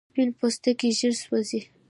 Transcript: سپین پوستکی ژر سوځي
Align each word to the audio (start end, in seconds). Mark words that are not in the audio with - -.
سپین 0.11 0.29
پوستکی 0.39 0.89
ژر 0.97 1.13
سوځي 1.23 1.61